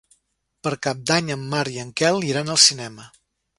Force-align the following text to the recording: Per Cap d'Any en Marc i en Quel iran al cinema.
Per 0.67 0.71
Cap 0.85 1.03
d'Any 1.11 1.29
en 1.35 1.45
Marc 1.53 1.77
i 1.77 1.79
en 1.85 1.93
Quel 2.03 2.27
iran 2.33 2.53
al 2.57 2.61
cinema. 2.67 3.09